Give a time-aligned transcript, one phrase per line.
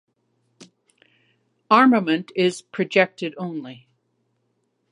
[1.69, 3.87] Armament is projected only.